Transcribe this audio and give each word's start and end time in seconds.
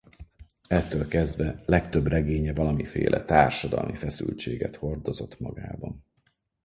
Ettől 0.67 1.07
kezdve 1.07 1.63
legtöbb 1.65 2.07
regénye 2.07 2.53
valamiféle 2.53 3.23
társadalmi 3.25 3.95
feszültséget 3.95 4.75
hordozott 4.75 5.39
magában. 5.39 6.05